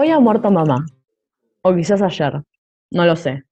Hoy 0.00 0.10
ha 0.10 0.20
muerto 0.20 0.48
mamá. 0.48 0.86
O 1.60 1.74
quizás 1.74 2.00
ayer. 2.02 2.40
No 2.92 3.04
lo 3.04 3.16
sé. 3.16 3.42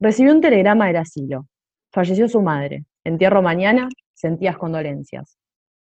Recibí 0.00 0.28
un 0.28 0.40
telegrama 0.40 0.88
del 0.88 0.96
asilo. 0.96 1.46
Falleció 1.92 2.26
su 2.26 2.42
madre. 2.42 2.86
Entierro 3.04 3.40
mañana, 3.40 3.88
sentías 4.14 4.58
condolencias. 4.58 5.38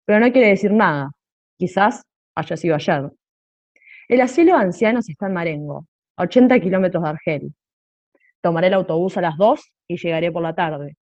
Pero 0.05 0.21
no 0.21 0.31
quiere 0.31 0.51
decir 0.51 0.71
nada. 0.71 1.11
Quizás 1.57 2.05
haya 2.37 2.57
sido 2.57 2.77
ayer. 2.77 3.11
El 4.07 4.21
asilo 4.21 4.57
de 4.57 4.63
ancianos 4.63 5.09
está 5.09 5.27
en 5.27 5.33
Marengo, 5.33 5.89
a 6.17 6.23
80 6.23 6.61
kilómetros 6.61 7.03
de 7.03 7.09
Argel. 7.09 7.55
Tomaré 8.41 8.69
el 8.69 8.75
autobús 8.75 9.17
a 9.17 9.23
las 9.23 9.37
2 9.39 9.61
y 9.89 9.97
llegaré 9.97 10.31
por 10.31 10.45
la 10.45 10.55
tarde. 10.55 10.97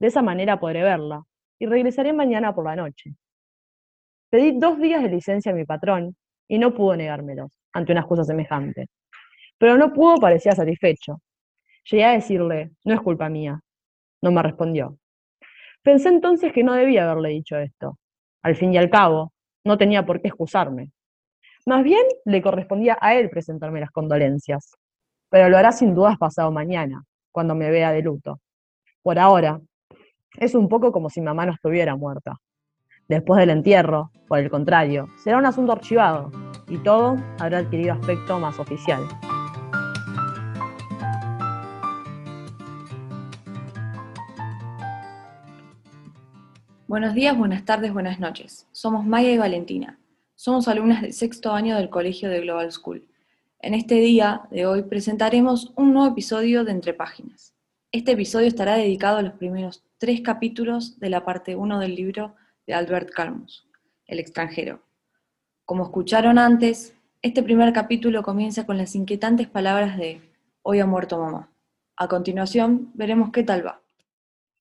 De 0.00 0.06
esa 0.06 0.22
manera 0.22 0.58
podré 0.58 0.82
verla 0.82 1.24
y 1.58 1.66
regresaré 1.66 2.14
mañana 2.14 2.54
por 2.54 2.64
la 2.64 2.74
noche. 2.74 3.16
Pedí 4.30 4.58
dos 4.58 4.80
días 4.80 5.02
de 5.02 5.10
licencia 5.10 5.52
a 5.52 5.54
mi 5.54 5.66
patrón 5.66 6.16
y 6.48 6.58
no 6.58 6.72
pudo 6.72 6.96
negármelos 6.96 7.61
ante 7.72 7.92
una 7.92 8.00
excusa 8.02 8.24
semejante. 8.24 8.88
Pero 9.58 9.76
no 9.76 9.92
pudo 9.92 10.16
parecía 10.16 10.52
satisfecho. 10.52 11.20
Llegué 11.90 12.04
a 12.04 12.12
decirle, 12.12 12.72
no 12.84 12.94
es 12.94 13.00
culpa 13.00 13.28
mía. 13.28 13.60
No 14.22 14.30
me 14.30 14.42
respondió. 14.42 14.98
Pensé 15.82 16.08
entonces 16.08 16.52
que 16.52 16.62
no 16.62 16.74
debía 16.74 17.04
haberle 17.04 17.30
dicho 17.30 17.56
esto. 17.56 17.98
Al 18.42 18.56
fin 18.56 18.72
y 18.72 18.78
al 18.78 18.90
cabo, 18.90 19.32
no 19.64 19.78
tenía 19.78 20.04
por 20.04 20.20
qué 20.20 20.28
excusarme. 20.28 20.90
Más 21.66 21.82
bien 21.84 22.04
le 22.24 22.42
correspondía 22.42 22.98
a 23.00 23.14
él 23.14 23.30
presentarme 23.30 23.80
las 23.80 23.90
condolencias. 23.90 24.76
Pero 25.28 25.48
lo 25.48 25.56
hará 25.56 25.72
sin 25.72 25.94
dudas 25.94 26.18
pasado 26.18 26.50
mañana, 26.50 27.02
cuando 27.30 27.54
me 27.54 27.70
vea 27.70 27.92
de 27.92 28.02
luto. 28.02 28.40
Por 29.02 29.18
ahora, 29.18 29.60
es 30.36 30.54
un 30.54 30.68
poco 30.68 30.92
como 30.92 31.10
si 31.10 31.20
mamá 31.20 31.46
no 31.46 31.52
estuviera 31.52 31.96
muerta. 31.96 32.36
Después 33.08 33.40
del 33.40 33.50
entierro, 33.50 34.10
por 34.28 34.38
el 34.38 34.48
contrario, 34.48 35.08
será 35.22 35.36
un 35.36 35.46
asunto 35.46 35.72
archivado 35.72 36.30
y 36.68 36.78
todo 36.78 37.16
habrá 37.38 37.58
adquirido 37.58 37.92
aspecto 37.94 38.38
más 38.38 38.58
oficial. 38.58 39.02
Buenos 46.86 47.14
días, 47.14 47.36
buenas 47.36 47.64
tardes, 47.64 47.92
buenas 47.92 48.20
noches. 48.20 48.68
Somos 48.70 49.04
Maya 49.04 49.30
y 49.30 49.38
Valentina. 49.38 49.98
Somos 50.34 50.68
alumnas 50.68 51.02
del 51.02 51.12
sexto 51.12 51.52
año 51.52 51.76
del 51.76 51.88
Colegio 51.88 52.28
de 52.28 52.40
Global 52.40 52.70
School. 52.70 53.06
En 53.60 53.74
este 53.74 53.96
día 53.96 54.42
de 54.50 54.66
hoy 54.66 54.82
presentaremos 54.82 55.72
un 55.76 55.92
nuevo 55.92 56.12
episodio 56.12 56.64
de 56.64 56.72
Entre 56.72 56.94
Páginas. 56.94 57.54
Este 57.90 58.12
episodio 58.12 58.46
estará 58.46 58.76
dedicado 58.76 59.18
a 59.18 59.22
los 59.22 59.34
primeros 59.34 59.84
tres 59.98 60.20
capítulos 60.20 60.98
de 60.98 61.10
la 61.10 61.24
parte 61.24 61.56
1 61.56 61.78
del 61.78 61.94
libro 61.94 62.34
de 62.66 62.74
Albert 62.74 63.10
Camus, 63.10 63.68
El 64.06 64.20
extranjero. 64.20 64.80
Como 65.64 65.84
escucharon 65.84 66.38
antes, 66.38 66.94
este 67.22 67.42
primer 67.42 67.72
capítulo 67.72 68.22
comienza 68.22 68.66
con 68.66 68.78
las 68.78 68.94
inquietantes 68.94 69.48
palabras 69.48 69.96
de 69.96 70.20
Hoy 70.62 70.80
ha 70.80 70.86
muerto 70.86 71.18
mamá. 71.18 71.50
A 71.96 72.06
continuación, 72.06 72.90
veremos 72.94 73.30
qué 73.32 73.42
tal 73.42 73.66
va. 73.66 73.80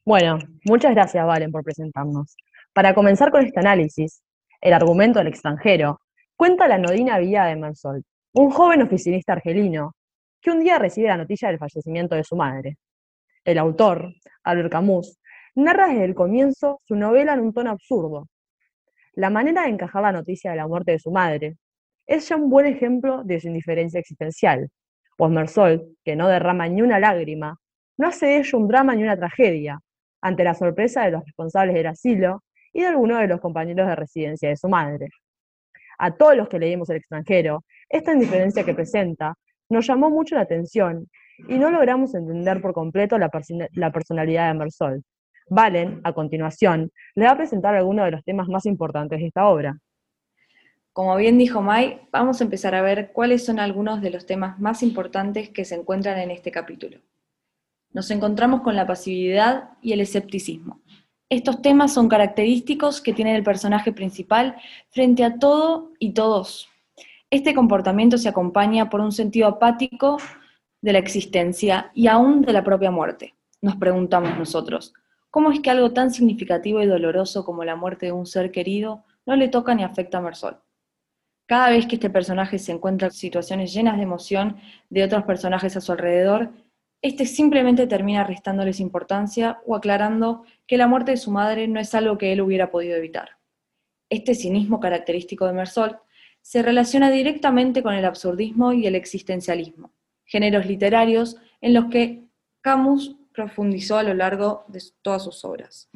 Bueno, 0.03 0.39
muchas 0.65 0.95
gracias, 0.95 1.25
Valen, 1.25 1.51
por 1.51 1.63
presentarnos. 1.63 2.35
Para 2.73 2.95
comenzar 2.95 3.29
con 3.29 3.45
este 3.45 3.59
análisis, 3.59 4.23
el 4.61 4.73
argumento 4.73 5.19
del 5.19 5.27
extranjero 5.27 6.01
cuenta 6.35 6.67
la 6.67 6.75
anodina 6.75 7.19
vida 7.19 7.45
de 7.45 7.55
Mansol, 7.55 8.03
un 8.33 8.49
joven 8.49 8.81
oficinista 8.81 9.33
argelino 9.33 9.93
que 10.41 10.49
un 10.49 10.61
día 10.61 10.79
recibe 10.79 11.07
la 11.07 11.17
noticia 11.17 11.49
del 11.49 11.59
fallecimiento 11.59 12.15
de 12.15 12.23
su 12.23 12.35
madre. 12.35 12.77
El 13.43 13.59
autor, 13.59 14.13
Albert 14.43 14.71
Camus, 14.71 15.19
narra 15.55 15.87
desde 15.87 16.05
el 16.05 16.15
comienzo 16.15 16.81
su 16.85 16.95
novela 16.95 17.33
en 17.33 17.41
un 17.41 17.53
tono 17.53 17.71
absurdo. 17.71 18.27
La 19.13 19.29
manera 19.29 19.63
de 19.63 19.69
encajar 19.69 20.03
la 20.03 20.11
noticia 20.11 20.51
de 20.51 20.57
la 20.57 20.67
muerte 20.67 20.91
de 20.91 20.99
su 20.99 21.11
madre 21.11 21.57
es 22.07 22.29
ya 22.29 22.35
un 22.35 22.49
buen 22.49 22.65
ejemplo 22.65 23.23
de 23.23 23.39
su 23.39 23.47
indiferencia 23.47 23.99
existencial, 23.99 24.69
pues 25.17 25.55
que 26.03 26.15
no 26.15 26.27
derrama 26.27 26.67
ni 26.67 26.81
una 26.81 26.99
lágrima, 26.99 27.57
no 27.97 28.07
hace 28.07 28.25
de 28.25 28.37
ello 28.37 28.57
un 28.57 28.67
drama 28.67 28.95
ni 28.95 29.03
una 29.03 29.17
tragedia, 29.17 29.79
ante 30.21 30.43
la 30.43 30.53
sorpresa 30.53 31.03
de 31.03 31.11
los 31.11 31.25
responsables 31.25 31.75
del 31.75 31.87
asilo 31.87 32.43
y 32.73 32.81
de 32.81 32.87
algunos 32.87 33.19
de 33.19 33.27
los 33.27 33.41
compañeros 33.41 33.87
de 33.87 33.95
residencia 33.95 34.49
de 34.49 34.57
su 34.57 34.69
madre. 34.69 35.09
A 35.97 36.11
todos 36.15 36.35
los 36.35 36.47
que 36.47 36.59
leímos 36.59 36.89
El 36.89 36.97
extranjero, 36.97 37.63
esta 37.89 38.13
indiferencia 38.13 38.63
que 38.63 38.73
presenta 38.73 39.35
nos 39.69 39.85
llamó 39.85 40.09
mucho 40.09 40.35
la 40.35 40.41
atención 40.41 41.07
y 41.47 41.57
no 41.57 41.71
logramos 41.71 42.13
entender 42.15 42.61
por 42.61 42.73
completo 42.73 43.17
la, 43.17 43.29
personalidad 43.29 44.51
de 44.51 44.57
Mersol, 44.57 45.03
Valen, 45.47 46.01
a 46.03 46.13
continuación, 46.13 46.91
le 47.15 47.25
va 47.25 47.31
a 47.31 47.37
presentar 47.37 47.75
algunos 47.75 48.05
de 48.05 48.11
los 48.11 48.23
temas 48.23 48.47
más 48.47 48.65
importantes 48.65 49.19
de 49.19 49.27
esta 49.27 49.47
obra. 49.47 49.77
Como 50.93 51.15
bien 51.15 51.37
dijo 51.37 51.61
Mai, 51.61 52.01
vamos 52.11 52.41
a 52.41 52.43
empezar 52.43 52.75
a 52.75 52.81
ver 52.81 53.11
cuáles 53.13 53.45
son 53.45 53.59
algunos 53.59 54.01
de 54.01 54.09
los 54.09 54.25
temas 54.25 54.59
más 54.59 54.83
importantes 54.83 55.49
que 55.49 55.63
se 55.63 55.75
encuentran 55.75 56.19
en 56.19 56.31
este 56.31 56.51
capítulo. 56.51 56.99
Nos 57.93 58.11
encontramos 58.11 58.61
con 58.61 58.75
la 58.75 58.87
pasividad 58.87 59.69
y 59.81 59.93
el 59.93 60.01
escepticismo. 60.01 60.81
Estos 61.29 61.61
temas 61.61 61.93
son 61.93 62.09
característicos 62.09 62.99
que 63.01 63.13
tiene 63.13 63.35
el 63.35 63.43
personaje 63.43 63.93
principal 63.93 64.57
frente 64.89 65.23
a 65.23 65.39
todo 65.39 65.91
y 65.97 66.13
todos. 66.13 66.69
Este 67.29 67.53
comportamiento 67.53 68.17
se 68.17 68.27
acompaña 68.27 68.89
por 68.89 68.99
un 68.99 69.13
sentido 69.13 69.47
apático 69.47 70.17
de 70.81 70.91
la 70.91 70.99
existencia 70.99 71.89
y 71.93 72.07
aún 72.07 72.41
de 72.41 72.51
la 72.51 72.65
propia 72.65 72.91
muerte. 72.91 73.33
Nos 73.61 73.77
preguntamos 73.77 74.37
nosotros, 74.37 74.93
¿Cómo 75.31 75.49
es 75.49 75.61
que 75.61 75.69
algo 75.69 75.93
tan 75.93 76.11
significativo 76.11 76.81
y 76.81 76.85
doloroso 76.85 77.45
como 77.45 77.63
la 77.63 77.77
muerte 77.77 78.07
de 78.07 78.11
un 78.11 78.25
ser 78.25 78.51
querido 78.51 79.05
no 79.25 79.37
le 79.37 79.47
toca 79.47 79.73
ni 79.73 79.83
afecta 79.83 80.17
a 80.17 80.21
Mersol? 80.21 80.61
Cada 81.47 81.69
vez 81.69 81.87
que 81.87 81.95
este 81.95 82.09
personaje 82.09 82.59
se 82.59 82.73
encuentra 82.73 83.07
en 83.07 83.13
situaciones 83.13 83.73
llenas 83.73 83.95
de 83.95 84.03
emoción 84.03 84.57
de 84.89 85.03
otros 85.05 85.23
personajes 85.23 85.75
a 85.77 85.81
su 85.81 85.93
alrededor, 85.93 86.51
este 87.01 87.25
simplemente 87.25 87.87
termina 87.87 88.25
restándoles 88.25 88.81
importancia 88.81 89.59
o 89.65 89.75
aclarando 89.75 90.43
que 90.67 90.77
la 90.77 90.87
muerte 90.87 91.11
de 91.11 91.17
su 91.17 91.31
madre 91.31 91.67
no 91.67 91.79
es 91.79 91.95
algo 91.95 92.17
que 92.17 92.33
él 92.33 92.41
hubiera 92.41 92.69
podido 92.69 92.97
evitar. 92.97 93.37
Este 94.09 94.35
cinismo 94.35 94.81
característico 94.81 95.47
de 95.47 95.53
Mersol 95.53 95.97
se 96.41 96.61
relaciona 96.61 97.09
directamente 97.09 97.81
con 97.81 97.93
el 97.93 98.03
absurdismo 98.03 98.73
y 98.73 98.85
el 98.85 98.95
existencialismo, 98.95 99.93
géneros 100.25 100.65
literarios 100.65 101.37
en 101.61 101.73
los 101.73 101.85
que 101.85 102.25
Camus 102.59 103.15
profundizó 103.33 103.97
a 103.97 104.03
lo 104.03 104.13
largo 104.13 104.65
de 104.67 104.81
todas 105.01 105.23
sus 105.23 105.43
obras. 105.45 105.89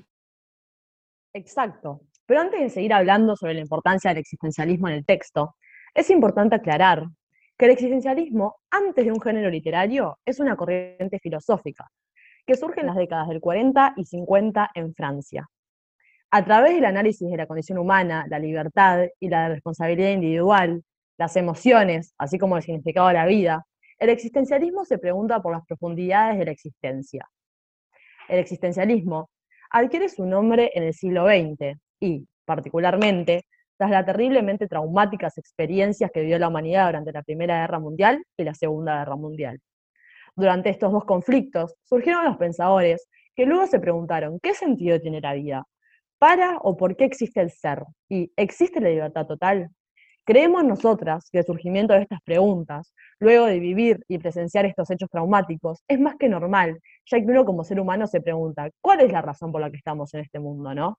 Exacto. 1.34 2.02
Pero 2.26 2.42
antes 2.42 2.60
de 2.60 2.70
seguir 2.70 2.94
hablando 2.94 3.36
sobre 3.36 3.54
la 3.54 3.62
importancia 3.62 4.10
del 4.10 4.20
existencialismo 4.20 4.88
en 4.88 4.96
el 4.96 5.06
texto, 5.06 5.56
es 5.94 6.10
importante 6.10 6.56
aclarar 6.56 7.06
que 7.58 7.66
el 7.66 7.72
existencialismo, 7.72 8.58
antes 8.70 9.06
de 9.06 9.12
un 9.12 9.22
género 9.22 9.50
literario, 9.50 10.18
es 10.26 10.40
una 10.40 10.56
corriente 10.56 11.20
filosófica 11.20 11.90
que 12.46 12.56
surge 12.56 12.82
en 12.82 12.88
las 12.88 12.96
décadas 12.96 13.28
del 13.28 13.40
40 13.40 13.94
y 13.98 14.06
50 14.06 14.72
en 14.74 14.94
Francia. 14.94 15.48
A 16.32 16.44
través 16.44 16.74
del 16.76 16.86
análisis 16.86 17.30
de 17.30 17.38
la 17.38 17.48
condición 17.48 17.78
humana, 17.78 18.26
la 18.30 18.40
libertad 18.40 19.06
y 19.20 19.30
la 19.30 19.50
responsabilidad 19.50 20.12
individual, 20.12 20.84
las 21.18 21.36
emociones, 21.38 22.14
así 22.18 22.38
como 22.38 22.58
el 22.58 22.64
significado 22.64 23.08
de 23.08 23.14
la 23.14 23.26
vida, 23.26 23.66
el 24.00 24.10
existencialismo 24.10 24.86
se 24.86 24.98
pregunta 24.98 25.42
por 25.42 25.54
las 25.54 25.66
profundidades 25.66 26.38
de 26.38 26.46
la 26.46 26.52
existencia. 26.52 27.28
El 28.28 28.40
existencialismo 28.40 29.30
adquiere 29.70 30.10
su 30.10 30.26
nombre 30.26 30.72
en 30.74 30.84
el 30.84 30.94
siglo 30.94 31.26
XX 31.26 31.78
y, 32.00 32.28
particularmente, 32.46 33.46
tras 33.78 33.92
las 33.92 34.06
terriblemente 34.06 34.68
traumáticas 34.68 35.38
experiencias 35.38 36.12
que 36.14 36.22
vivió 36.22 36.40
la 36.40 36.48
humanidad 36.48 36.88
durante 36.88 37.12
la 37.12 37.24
Primera 37.24 37.62
Guerra 37.62 37.80
Mundial 37.80 38.24
y 38.38 38.44
la 38.44 38.54
Segunda 38.54 39.00
Guerra 39.00 39.16
Mundial. 39.16 39.60
Durante 40.36 40.70
estos 40.70 40.92
dos 40.92 41.06
conflictos 41.06 41.76
surgieron 41.84 42.26
los 42.26 42.38
pensadores 42.38 43.08
que 43.36 43.46
luego 43.46 43.68
se 43.68 43.80
preguntaron, 43.80 44.40
¿qué 44.42 44.54
sentido 44.54 45.00
tiene 45.00 45.22
la 45.22 45.34
vida? 45.34 45.66
¿Para 46.18 46.58
o 46.60 46.78
por 46.78 46.96
qué 46.96 47.06
existe 47.06 47.42
el 47.42 47.52
ser? 47.52 47.84
¿Y 48.10 48.32
existe 48.38 48.80
la 48.80 48.90
libertad 48.90 49.28
total? 49.28 49.70
Creemos 50.26 50.64
nosotras 50.64 51.30
que 51.30 51.38
el 51.38 51.46
surgimiento 51.46 51.94
de 51.94 52.02
estas 52.02 52.20
preguntas, 52.24 52.96
luego 53.20 53.46
de 53.46 53.60
vivir 53.60 54.04
y 54.08 54.18
presenciar 54.18 54.66
estos 54.66 54.90
hechos 54.90 55.08
traumáticos, 55.10 55.84
es 55.88 56.00
más 56.00 56.16
que 56.16 56.28
normal, 56.28 56.82
ya 57.06 57.20
que 57.20 57.26
uno 57.26 57.46
como 57.46 57.64
ser 57.64 57.80
humano 57.80 58.08
se 58.08 58.22
pregunta, 58.22 58.68
¿cuál 58.82 59.02
es 59.02 59.12
la 59.12 59.22
razón 59.22 59.52
por 59.52 59.62
la 59.62 59.70
que 59.70 59.78
estamos 59.78 60.12
en 60.16 60.22
este 60.22 60.40
mundo, 60.40 60.74
no? 60.74 60.98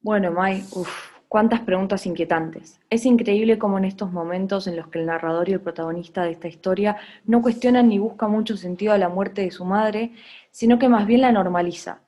Bueno, 0.00 0.32
Mai, 0.32 0.64
uff, 0.72 1.18
cuántas 1.28 1.60
preguntas 1.60 2.06
inquietantes. 2.06 2.80
Es 2.88 3.04
increíble 3.04 3.58
cómo 3.58 3.76
en 3.76 3.84
estos 3.84 4.10
momentos 4.10 4.66
en 4.66 4.76
los 4.76 4.88
que 4.88 5.00
el 5.00 5.06
narrador 5.06 5.50
y 5.50 5.52
el 5.52 5.60
protagonista 5.60 6.22
de 6.22 6.30
esta 6.30 6.48
historia 6.48 6.96
no 7.26 7.42
cuestionan 7.42 7.88
ni 7.88 7.98
buscan 7.98 8.30
mucho 8.30 8.56
sentido 8.56 8.94
a 8.94 8.98
la 8.98 9.10
muerte 9.10 9.42
de 9.42 9.50
su 9.50 9.66
madre, 9.66 10.12
sino 10.50 10.78
que 10.78 10.88
más 10.88 11.06
bien 11.06 11.20
la 11.20 11.32
normaliza. 11.32 12.00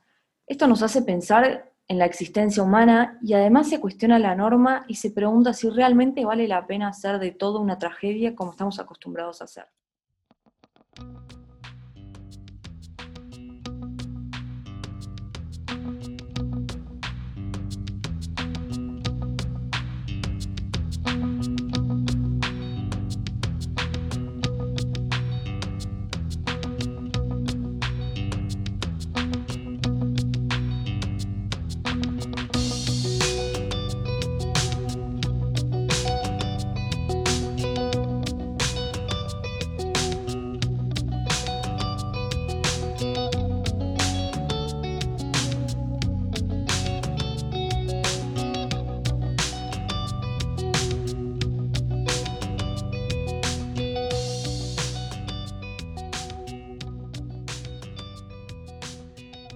Esto 0.46 0.66
nos 0.66 0.82
hace 0.82 1.02
pensar 1.02 1.69
en 1.90 1.98
la 1.98 2.04
existencia 2.04 2.62
humana 2.62 3.18
y 3.20 3.32
además 3.32 3.68
se 3.68 3.80
cuestiona 3.80 4.20
la 4.20 4.36
norma 4.36 4.84
y 4.86 4.94
se 4.94 5.10
pregunta 5.10 5.52
si 5.52 5.68
realmente 5.68 6.24
vale 6.24 6.46
la 6.46 6.64
pena 6.64 6.86
hacer 6.86 7.18
de 7.18 7.32
todo 7.32 7.58
una 7.58 7.78
tragedia 7.78 8.36
como 8.36 8.52
estamos 8.52 8.78
acostumbrados 8.78 9.40
a 9.40 9.46
hacer. 9.46 9.66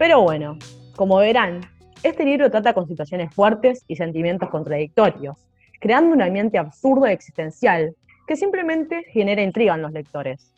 Pero 0.04 0.20
bueno, 0.20 0.58
como 0.96 1.16
verán, 1.16 1.62
este 2.02 2.26
libro 2.26 2.50
trata 2.50 2.74
con 2.74 2.86
situaciones 2.86 3.34
fuertes 3.34 3.86
y 3.88 3.96
sentimientos 3.96 4.50
contradictorios, 4.50 5.38
creando 5.80 6.14
un 6.14 6.20
ambiente 6.20 6.58
absurdo 6.58 7.08
y 7.08 7.12
existencial 7.12 7.96
que 8.26 8.36
simplemente 8.36 9.04
genera 9.04 9.40
intriga 9.40 9.74
en 9.74 9.80
los 9.80 9.92
lectores. 9.92 10.52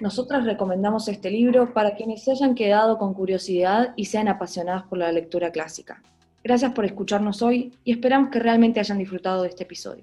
Nosotras 0.00 0.44
recomendamos 0.44 1.06
este 1.06 1.30
libro 1.30 1.72
para 1.72 1.94
quienes 1.94 2.24
se 2.24 2.32
hayan 2.32 2.56
quedado 2.56 2.98
con 2.98 3.14
curiosidad 3.14 3.94
y 3.94 4.06
sean 4.06 4.26
apasionadas 4.26 4.82
por 4.88 4.98
la 4.98 5.12
lectura 5.12 5.52
clásica. 5.52 6.02
Gracias 6.42 6.72
por 6.72 6.84
escucharnos 6.84 7.42
hoy 7.42 7.78
y 7.84 7.92
esperamos 7.92 8.30
que 8.30 8.40
realmente 8.40 8.80
hayan 8.80 8.98
disfrutado 8.98 9.42
de 9.42 9.50
este 9.50 9.62
episodio. 9.62 10.02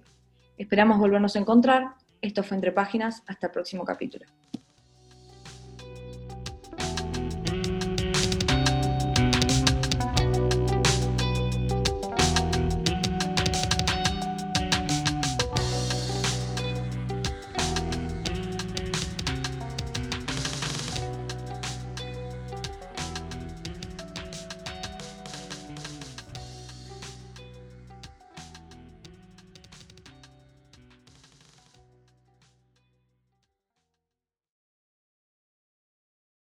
Esperamos 0.57 0.97
volvernos 0.97 1.35
a 1.35 1.39
encontrar. 1.39 1.87
Esto 2.21 2.41
fue 2.41 2.55
Entre 2.55 2.71
Páginas. 2.71 3.21
Hasta 3.27 3.47
el 3.47 3.51
próximo 3.51 3.83
capítulo. 3.83 4.27